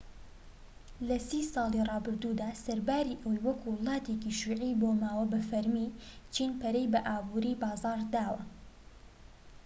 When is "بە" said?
5.31-5.39, 6.93-6.99